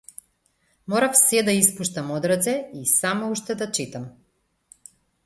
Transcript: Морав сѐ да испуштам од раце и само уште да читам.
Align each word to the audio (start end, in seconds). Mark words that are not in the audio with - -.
Морав 0.93 1.11
сѐ 1.19 1.43
да 1.49 1.53
испуштам 1.57 2.09
од 2.15 2.25
раце 2.31 2.55
и 2.79 2.81
само 2.95 3.29
уште 3.35 3.57
да 3.61 3.69
читам. 3.79 4.09